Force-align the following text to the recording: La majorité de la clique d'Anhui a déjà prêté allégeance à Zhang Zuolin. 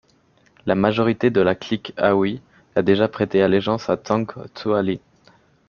La 0.65 0.73
majorité 0.73 1.29
de 1.29 1.41
la 1.41 1.53
clique 1.53 1.93
d'Anhui 1.95 2.41
a 2.75 2.81
déjà 2.81 3.07
prêté 3.07 3.43
allégeance 3.43 3.87
à 3.87 3.99
Zhang 4.03 4.25
Zuolin. 4.57 4.97